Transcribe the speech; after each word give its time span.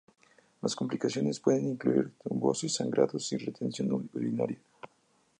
Las 0.63 0.75
complicaciones 0.75 1.39
pueden 1.39 1.67
incluir 1.67 2.11
trombosis, 2.23 2.73
sangrados 2.73 3.31
y 3.33 3.37
retención 3.37 4.09
urinaria. 4.15 4.57